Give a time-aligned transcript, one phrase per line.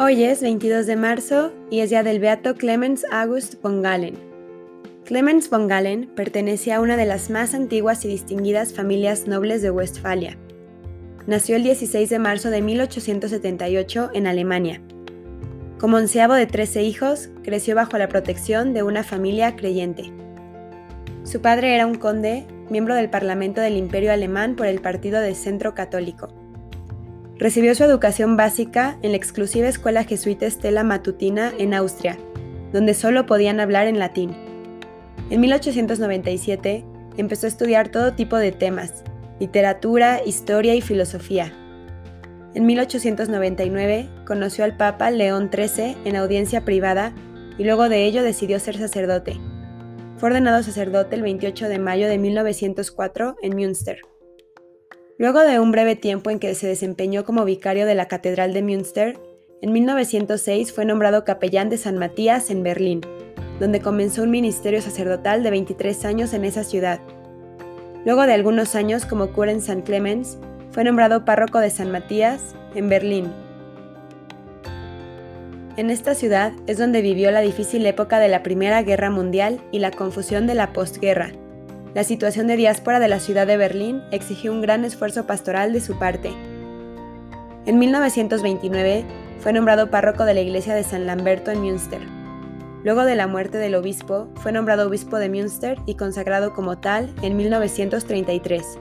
[0.00, 4.14] Hoy es 22 de marzo y es día del beato Clemens August von Galen.
[5.04, 9.72] Clemens von Galen pertenecía a una de las más antiguas y distinguidas familias nobles de
[9.72, 10.38] Westfalia.
[11.26, 14.80] Nació el 16 de marzo de 1878 en Alemania.
[15.80, 20.12] Como onceavo de 13 hijos, creció bajo la protección de una familia creyente.
[21.24, 25.34] Su padre era un conde, miembro del Parlamento del Imperio Alemán por el Partido de
[25.34, 26.47] Centro Católico.
[27.38, 32.18] Recibió su educación básica en la exclusiva escuela jesuita Stella Matutina en Austria,
[32.72, 34.36] donde solo podían hablar en latín.
[35.30, 36.84] En 1897
[37.16, 39.04] empezó a estudiar todo tipo de temas,
[39.38, 41.52] literatura, historia y filosofía.
[42.54, 47.12] En 1899 conoció al Papa León XIII en audiencia privada
[47.56, 49.38] y luego de ello decidió ser sacerdote.
[50.16, 54.00] Fue ordenado sacerdote el 28 de mayo de 1904 en Münster.
[55.18, 58.62] Luego de un breve tiempo en que se desempeñó como vicario de la Catedral de
[58.62, 59.18] Münster,
[59.60, 63.00] en 1906 fue nombrado capellán de San Matías en Berlín,
[63.58, 67.00] donde comenzó un ministerio sacerdotal de 23 años en esa ciudad.
[68.04, 70.38] Luego de algunos años como cura en San Clemens,
[70.70, 73.32] fue nombrado párroco de San Matías en Berlín.
[75.76, 79.80] En esta ciudad es donde vivió la difícil época de la Primera Guerra Mundial y
[79.80, 81.32] la confusión de la postguerra,
[81.94, 85.80] la situación de diáspora de la ciudad de Berlín exigió un gran esfuerzo pastoral de
[85.80, 86.30] su parte.
[87.66, 89.04] En 1929
[89.40, 92.00] fue nombrado párroco de la iglesia de San Lamberto en Münster.
[92.84, 97.12] Luego de la muerte del obispo, fue nombrado obispo de Münster y consagrado como tal
[97.22, 98.78] en 1933.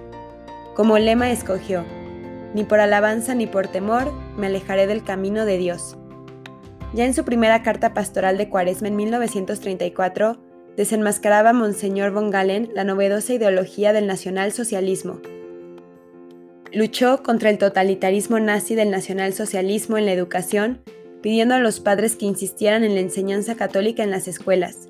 [0.76, 1.84] Como lema escogió,
[2.54, 5.98] ni por alabanza ni por temor me alejaré del camino de Dios.
[6.94, 10.47] Ya en su primera carta pastoral de Cuaresma en 1934,
[10.78, 15.20] desenmascaraba Monseñor von Galen la novedosa ideología del nacionalsocialismo.
[16.72, 20.82] Luchó contra el totalitarismo nazi del nacionalsocialismo en la educación,
[21.22, 24.88] pidiendo a los padres que insistieran en la enseñanza católica en las escuelas.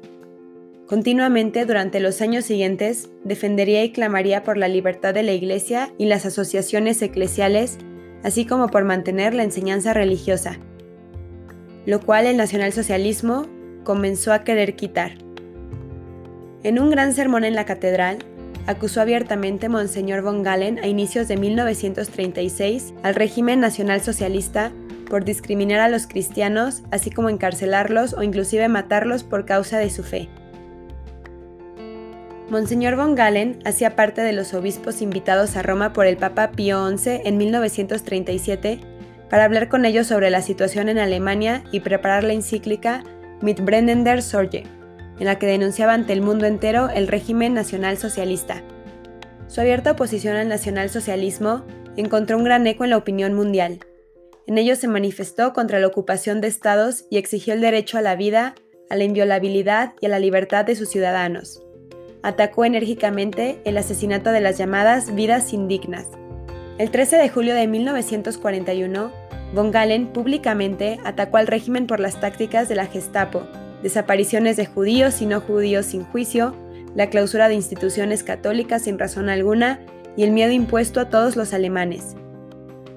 [0.88, 6.06] Continuamente, durante los años siguientes, defendería y clamaría por la libertad de la Iglesia y
[6.06, 7.78] las asociaciones eclesiales,
[8.24, 10.60] así como por mantener la enseñanza religiosa,
[11.86, 13.48] lo cual el nacionalsocialismo
[13.84, 15.27] comenzó a querer quitar.
[16.64, 18.18] En un gran sermón en la catedral,
[18.66, 24.72] acusó abiertamente Monseñor von Galen a inicios de 1936 al régimen nacional socialista
[25.10, 30.04] por discriminar a los cristianos, así como encarcelarlos o inclusive matarlos por causa de su
[30.04, 30.30] fe.
[32.50, 36.88] Monseñor von Galen hacía parte de los obispos invitados a Roma por el Papa Pío
[36.98, 38.80] XI en 1937
[39.30, 43.04] para hablar con ellos sobre la situación en Alemania y preparar la encíclica
[43.42, 44.64] Mit brennender Sorge,
[45.20, 48.64] en la que denunciaba ante el mundo entero el régimen nacional socialista.
[49.48, 53.80] Su abierta oposición al nacionalsocialismo encontró un gran eco en la opinión mundial.
[54.46, 58.16] En ello se manifestó contra la ocupación de estados y exigió el derecho a la
[58.16, 58.56] vida,
[58.90, 61.62] a la inviolabilidad y a la libertad de sus ciudadanos.
[62.24, 66.08] Atacó enérgicamente el asesinato de las llamadas vidas indignas.
[66.78, 69.12] El 13 de julio de 1941,
[69.54, 73.44] von Galen públicamente atacó al régimen por las tácticas de la Gestapo,
[73.84, 76.56] desapariciones de judíos y no judíos sin juicio,
[76.96, 79.80] la clausura de instituciones católicas sin razón alguna
[80.16, 82.16] y el miedo impuesto a todos los alemanes.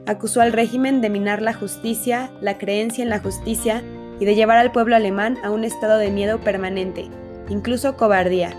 [0.06, 3.82] Acusó al régimen de minar la justicia, la creencia en la justicia
[4.18, 7.08] y de llevar al pueblo alemán a un estado de miedo permanente,
[7.48, 8.54] incluso cobardía.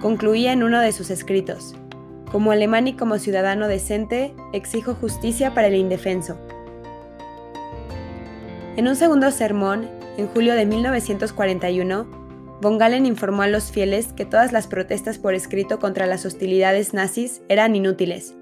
[0.00, 1.74] Concluía en uno de sus escritos,
[2.30, 6.38] como alemán y como ciudadano decente, exijo justicia para el indefenso.
[8.76, 14.24] En un segundo sermón, en julio de 1941, von Galen informó a los fieles que
[14.24, 18.34] todas las protestas por escrito contra las hostilidades nazis eran inútiles.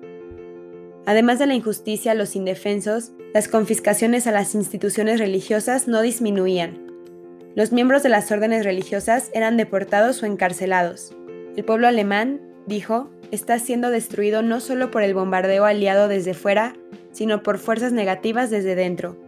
[1.04, 6.90] Además de la injusticia a los indefensos, las confiscaciones a las instituciones religiosas no disminuían.
[7.54, 11.14] Los miembros de las órdenes religiosas eran deportados o encarcelados.
[11.56, 16.74] El pueblo alemán, dijo, está siendo destruido no solo por el bombardeo aliado desde fuera,
[17.12, 19.25] sino por fuerzas negativas desde dentro.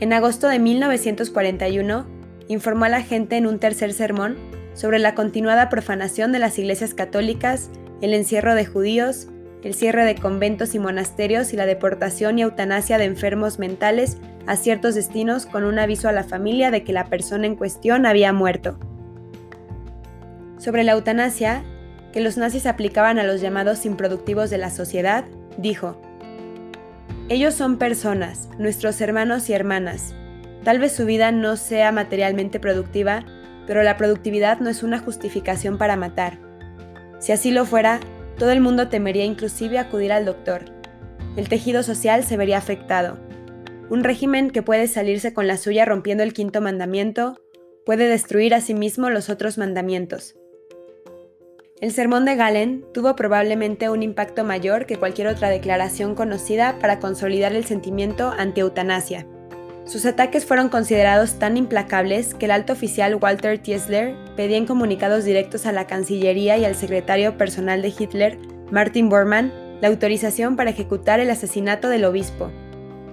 [0.00, 2.06] En agosto de 1941,
[2.46, 4.36] informó a la gente en un tercer sermón
[4.72, 7.68] sobre la continuada profanación de las iglesias católicas,
[8.00, 9.26] el encierro de judíos,
[9.64, 14.54] el cierre de conventos y monasterios y la deportación y eutanasia de enfermos mentales a
[14.54, 18.32] ciertos destinos con un aviso a la familia de que la persona en cuestión había
[18.32, 18.78] muerto.
[20.58, 21.64] Sobre la eutanasia,
[22.12, 25.24] que los nazis aplicaban a los llamados improductivos de la sociedad,
[25.56, 26.00] dijo,
[27.28, 30.14] ellos son personas, nuestros hermanos y hermanas.
[30.64, 33.24] Tal vez su vida no sea materialmente productiva,
[33.66, 36.38] pero la productividad no es una justificación para matar.
[37.18, 38.00] Si así lo fuera,
[38.38, 40.64] todo el mundo temería inclusive acudir al doctor.
[41.36, 43.18] El tejido social se vería afectado.
[43.90, 47.40] un régimen que puede salirse con la suya rompiendo el quinto mandamiento,
[47.86, 50.37] puede destruir a sí los otros mandamientos.
[51.80, 56.98] El sermón de Galen tuvo probablemente un impacto mayor que cualquier otra declaración conocida para
[56.98, 59.26] consolidar el sentimiento anti-eutanasia.
[59.84, 65.24] Sus ataques fueron considerados tan implacables que el alto oficial Walter Tiesler pedía en comunicados
[65.24, 68.38] directos a la Cancillería y al secretario personal de Hitler,
[68.72, 72.50] Martin Bormann, la autorización para ejecutar el asesinato del obispo.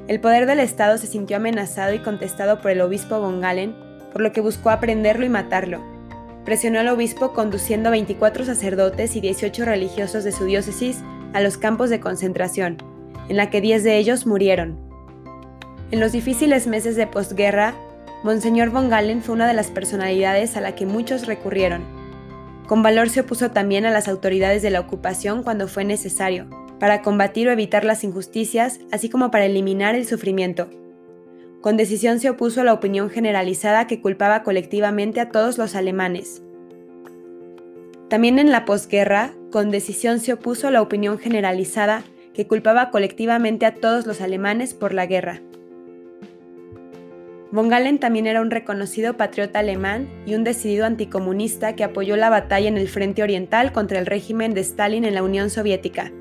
[0.07, 3.75] El poder del Estado se sintió amenazado y contestado por el obispo von Galen,
[4.11, 5.94] por lo que buscó aprenderlo y matarlo,
[6.45, 11.01] presionó al obispo conduciendo 24 sacerdotes y 18 religiosos de su diócesis
[11.33, 12.77] a los campos de concentración,
[13.27, 14.79] en la que 10 de ellos murieron.
[15.91, 17.73] En los difíciles meses de posguerra,
[18.23, 21.83] Monseñor von Galen fue una de las personalidades a la que muchos recurrieron.
[22.67, 26.47] Con valor se opuso también a las autoridades de la ocupación cuando fue necesario,
[26.79, 30.69] para combatir o evitar las injusticias, así como para eliminar el sufrimiento
[31.65, 36.43] con decisión se opuso a la opinión generalizada que culpaba colectivamente a todos los alemanes.
[38.07, 42.03] También en la posguerra, con decisión se opuso a la opinión generalizada
[42.35, 45.41] que culpaba colectivamente a todos los alemanes por la guerra.
[47.51, 52.29] Von Galen también era un reconocido patriota alemán y un decidido anticomunista que apoyó la
[52.29, 56.11] batalla en el frente oriental contra el régimen de Stalin en la Unión Soviética.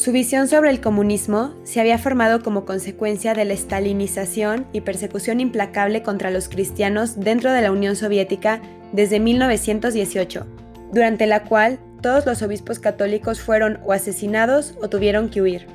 [0.00, 5.40] Su visión sobre el comunismo se había formado como consecuencia de la estalinización y persecución
[5.40, 8.62] implacable contra los cristianos dentro de la Unión Soviética
[8.92, 10.46] desde 1918,
[10.90, 15.66] durante la cual todos los obispos católicos fueron o asesinados o tuvieron que huir.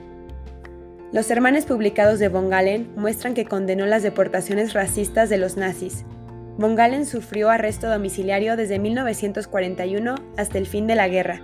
[1.12, 6.04] Los sermones publicados de von Galen muestran que condenó las deportaciones racistas de los nazis.
[6.58, 11.44] Von Galen sufrió arresto domiciliario desde 1941 hasta el fin de la guerra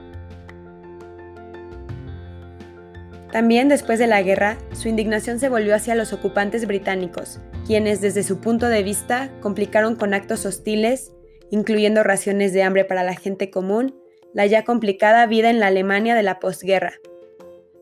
[3.32, 8.24] También después de la guerra, su indignación se volvió hacia los ocupantes británicos, quienes desde
[8.24, 11.14] su punto de vista complicaron con actos hostiles,
[11.50, 13.96] incluyendo raciones de hambre para la gente común,
[14.34, 16.94] la ya complicada vida en la Alemania de la posguerra.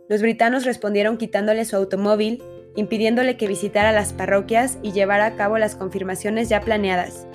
[0.07, 2.43] Los britanos respondieron quitándole su automóvil,
[2.75, 7.25] impidiéndole que visitara las parroquias y llevara a cabo las confirmaciones ya planeadas.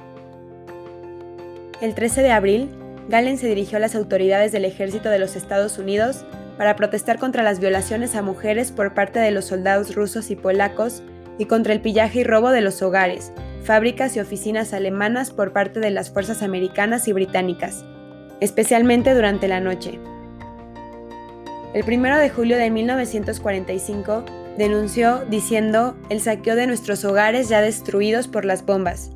[1.80, 2.70] El 13 de abril,
[3.08, 6.24] Galen se dirigió a las autoridades del ejército de los Estados Unidos
[6.56, 11.02] para protestar contra las violaciones a mujeres por parte de los soldados rusos y polacos
[11.38, 13.32] y contra el pillaje y robo de los hogares,
[13.64, 17.84] fábricas y oficinas alemanas por parte de las fuerzas americanas y británicas,
[18.40, 19.98] especialmente durante la noche.
[21.72, 24.24] El 1 de julio de 1945
[24.56, 29.10] denunció diciendo el saqueo de nuestros hogares ya destruidos por las bombas,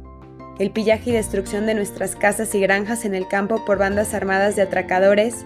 [0.59, 4.57] el pillaje y destrucción de nuestras casas y granjas en el campo por bandas armadas
[4.57, 5.45] de atracadores,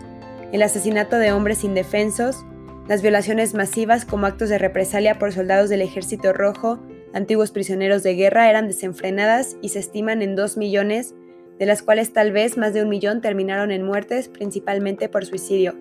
[0.52, 2.44] el asesinato de hombres indefensos,
[2.86, 6.78] las violaciones masivas como actos de represalia por soldados del Ejército Rojo,
[7.14, 11.14] antiguos prisioneros de guerra, eran desenfrenadas y se estiman en dos millones,
[11.58, 15.74] de las cuales tal vez más de un millón terminaron en muertes, principalmente por suicidio.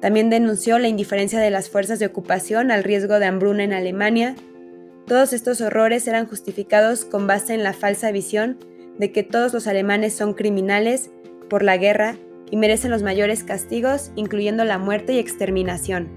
[0.00, 4.34] También denunció la indiferencia de las fuerzas de ocupación al riesgo de hambruna en Alemania.
[5.06, 8.58] Todos estos horrores eran justificados con base en la falsa visión
[8.98, 11.10] de que todos los alemanes son criminales
[11.48, 12.16] por la guerra
[12.52, 16.08] y merecen los mayores castigos, incluyendo la muerte y exterminación.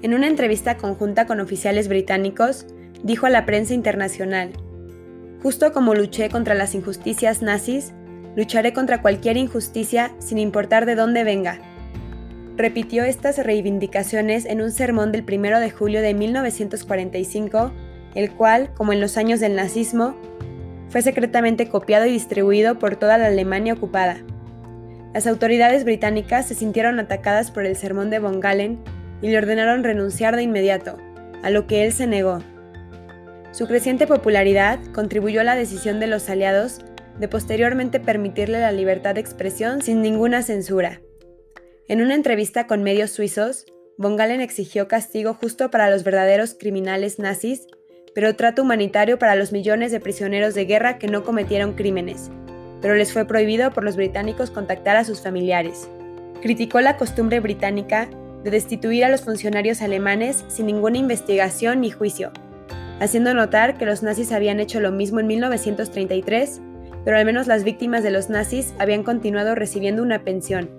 [0.00, 2.66] En una entrevista conjunta con oficiales británicos,
[3.02, 4.52] dijo a la prensa internacional,
[5.42, 7.92] Justo como luché contra las injusticias nazis,
[8.36, 11.58] lucharé contra cualquier injusticia sin importar de dónde venga.
[12.56, 17.72] Repitió estas reivindicaciones en un sermón del 1 de julio de 1945,
[18.14, 20.14] el cual, como en los años del nazismo,
[20.90, 24.22] fue secretamente copiado y distribuido por toda la Alemania ocupada.
[25.12, 28.78] Las autoridades británicas se sintieron atacadas por el sermón de Von Galen
[29.22, 30.98] y le ordenaron renunciar de inmediato,
[31.42, 32.40] a lo que él se negó.
[33.50, 36.80] Su creciente popularidad contribuyó a la decisión de los aliados
[37.18, 41.00] de posteriormente permitirle la libertad de expresión sin ninguna censura.
[41.88, 43.66] En una entrevista con medios suizos,
[43.98, 47.66] Von Galen exigió castigo justo para los verdaderos criminales nazis,
[48.14, 52.30] pero trato humanitario para los millones de prisioneros de guerra que no cometieron crímenes,
[52.80, 55.88] pero les fue prohibido por los británicos contactar a sus familiares.
[56.40, 58.08] Criticó la costumbre británica
[58.42, 62.32] de destituir a los funcionarios alemanes sin ninguna investigación ni juicio,
[63.00, 66.60] haciendo notar que los nazis habían hecho lo mismo en 1933,
[67.04, 70.70] pero al menos las víctimas de los nazis habían continuado recibiendo una pensión.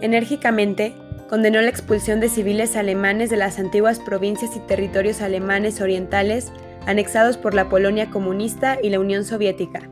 [0.00, 0.94] Enérgicamente,
[1.28, 6.52] condenó la expulsión de civiles alemanes de las antiguas provincias y territorios alemanes orientales
[6.86, 9.88] anexados por la Polonia comunista y la Unión Soviética.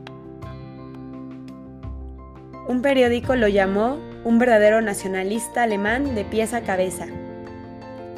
[2.71, 7.05] Un periódico lo llamó un verdadero nacionalista alemán de pies a cabeza.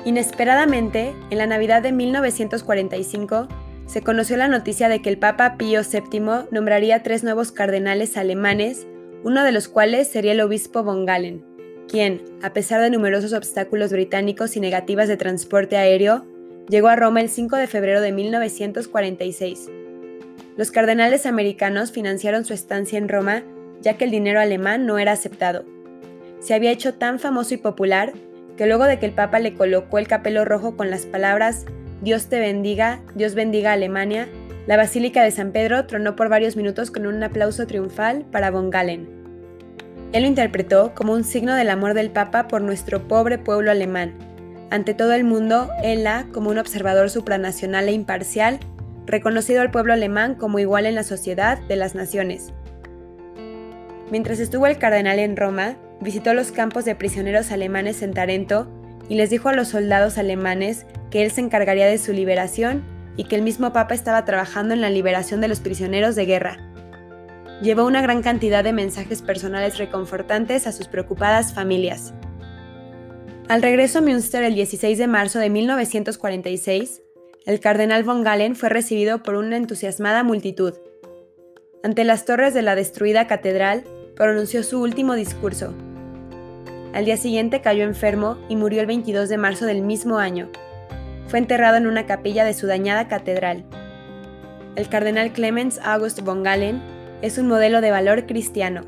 [0.05, 3.47] Inesperadamente, en la Navidad de 1945,
[3.87, 8.85] se conoció la noticia de que el Papa Pío VII nombraría tres nuevos cardenales alemanes,
[9.23, 11.43] uno de los cuales sería el obispo von Galen,
[11.87, 16.27] quien, a pesar de numerosos obstáculos británicos y negativas de transporte aéreo,
[16.69, 19.71] llegó a Roma el 5 de febrero de 1946.
[20.57, 23.41] Los cardenales americanos financiaron su estancia en Roma
[23.83, 25.63] ya que el dinero alemán no era aceptado.
[26.39, 28.13] Se había hecho tan famoso y popular
[28.57, 31.65] que luego de que el Papa le colocó el capelo rojo con las palabras
[32.03, 34.27] Dios te bendiga, Dios bendiga a Alemania,
[34.67, 38.69] la Basílica de San Pedro tronó por varios minutos con un aplauso triunfal para von
[38.69, 39.07] Galen.
[40.11, 44.13] Él lo interpretó como un signo del amor del Papa por nuestro pobre pueblo alemán.
[44.69, 48.59] Ante todo el mundo, él como un observador supranacional e imparcial,
[49.05, 52.51] reconocido al pueblo alemán como igual en la sociedad de las naciones.
[54.11, 58.67] Mientras estuvo el cardenal en Roma, visitó los campos de prisioneros alemanes en Tarento
[59.09, 62.83] y les dijo a los soldados alemanes que él se encargaría de su liberación
[63.17, 66.57] y que el mismo Papa estaba trabajando en la liberación de los prisioneros de guerra.
[67.61, 72.13] Llevó una gran cantidad de mensajes personales reconfortantes a sus preocupadas familias.
[73.47, 77.01] Al regreso a Münster el 16 de marzo de 1946,
[77.45, 80.73] el cardenal von Galen fue recibido por una entusiasmada multitud.
[81.83, 83.83] Ante las torres de la destruida catedral,
[84.15, 85.73] pronunció su último discurso,
[86.93, 90.49] al día siguiente cayó enfermo y murió el 22 de marzo del mismo año.
[91.27, 93.65] Fue enterrado en una capilla de su dañada catedral.
[94.75, 96.81] El cardenal Clemens August von Galen
[97.23, 98.81] es un modelo de valor cristiano.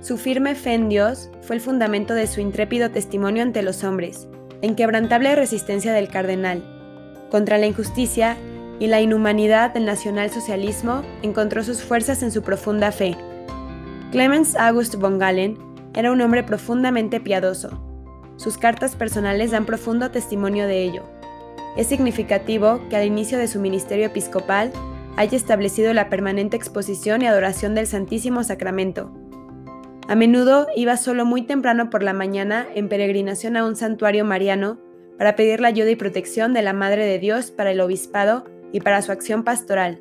[0.00, 4.26] Su firme fe en Dios fue el fundamento de su intrépido testimonio ante los hombres,
[4.60, 6.64] la inquebrantable resistencia del cardenal.
[7.30, 8.36] Contra la injusticia
[8.78, 13.16] y la inhumanidad del nacionalsocialismo encontró sus fuerzas en su profunda fe.
[14.10, 15.58] Clemens August von Galen
[15.94, 17.82] era un hombre profundamente piadoso.
[18.36, 21.02] Sus cartas personales dan profundo testimonio de ello.
[21.76, 24.72] Es significativo que al inicio de su ministerio episcopal
[25.16, 29.12] haya establecido la permanente exposición y adoración del Santísimo Sacramento.
[30.06, 34.78] A menudo iba solo muy temprano por la mañana en peregrinación a un santuario mariano
[35.18, 38.80] para pedir la ayuda y protección de la Madre de Dios para el obispado y
[38.80, 40.00] para su acción pastoral.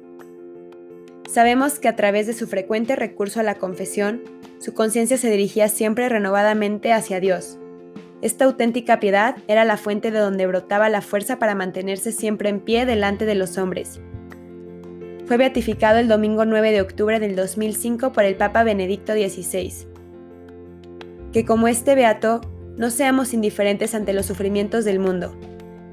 [1.29, 4.21] Sabemos que a través de su frecuente recurso a la confesión,
[4.59, 7.59] su conciencia se dirigía siempre renovadamente hacia Dios.
[8.21, 12.59] Esta auténtica piedad era la fuente de donde brotaba la fuerza para mantenerse siempre en
[12.59, 13.99] pie delante de los hombres.
[15.25, 19.73] Fue beatificado el domingo 9 de octubre del 2005 por el Papa Benedicto XVI.
[21.33, 22.41] Que como este beato,
[22.77, 25.35] no seamos indiferentes ante los sufrimientos del mundo,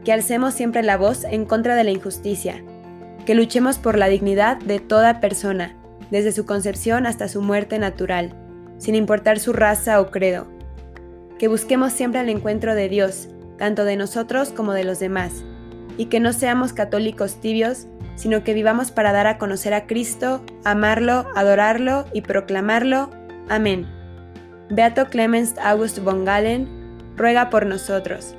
[0.05, 2.63] que alcemos siempre la voz en contra de la injusticia,
[3.25, 5.75] que luchemos por la dignidad de toda persona,
[6.11, 8.35] desde su concepción hasta su muerte natural,
[8.79, 10.47] sin importar su raza o credo.
[11.39, 15.43] Que busquemos siempre el encuentro de Dios, tanto de nosotros como de los demás,
[15.97, 20.45] y que no seamos católicos tibios, sino que vivamos para dar a conocer a Cristo,
[20.65, 23.11] amarlo, adorarlo y proclamarlo.
[23.49, 23.87] Amén.
[24.71, 26.69] Beato Clemens August von Galen,
[27.17, 28.37] ruega por nosotros.